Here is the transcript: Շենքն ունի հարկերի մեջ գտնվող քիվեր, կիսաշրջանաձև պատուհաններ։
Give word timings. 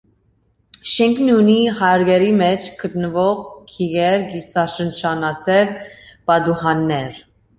Շենքն 0.91 1.27
ունի 1.33 1.57
հարկերի 1.81 2.31
մեջ 2.39 2.65
գտնվող 2.79 3.43
քիվեր, 3.73 4.25
կիսաշրջանաձև 4.31 5.75
պատուհաններ։ 6.31 7.21